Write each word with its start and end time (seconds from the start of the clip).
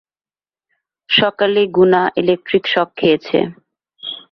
সকালে 1.09 1.61
গুনা 1.77 2.01
electric 2.21 2.63
shock 2.73 2.89
খেয়েছে। 2.97 3.37